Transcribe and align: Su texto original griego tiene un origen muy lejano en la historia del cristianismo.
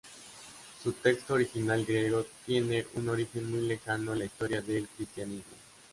Su 0.81 0.93
texto 0.93 1.35
original 1.35 1.85
griego 1.85 2.25
tiene 2.43 2.87
un 2.95 3.09
origen 3.09 3.51
muy 3.51 3.67
lejano 3.67 4.13
en 4.13 4.17
la 4.17 4.25
historia 4.25 4.59
del 4.59 4.87
cristianismo. 4.87 5.43